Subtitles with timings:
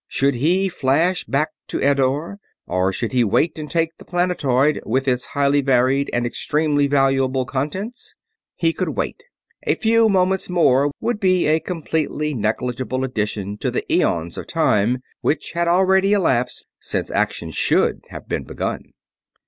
[0.07, 5.07] Should he flash back to Eddore, or should he wait and take the planetoid, with
[5.07, 8.15] its highly varied and extremely valuable contents?
[8.55, 9.21] He would wait;
[9.61, 15.03] a few moments more would be a completely negligible addition to the eons of time
[15.21, 18.93] which had already elapsed since action should have been begun.